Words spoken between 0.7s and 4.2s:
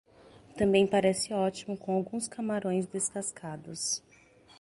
parece ótimo com alguns camarões descascados.